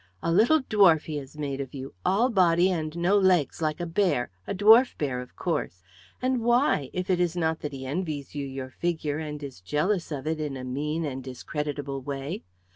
[0.23, 3.85] A little dwarf he has made of you, all body and no legs like a
[3.85, 5.83] bear, a dwarf bear, of course;
[6.19, 10.11] and why, if it is not that he envies you your figure and is jealous
[10.11, 12.41] of it in a mean and discreditable way?